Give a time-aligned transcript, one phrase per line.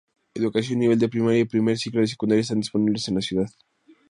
[0.39, 3.51] Educación nivel de primaria y primer ciclo de secundaria están disponibles en la ciudad.